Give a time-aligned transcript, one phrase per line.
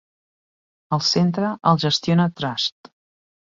[0.97, 2.91] El centre el gestiona Trust.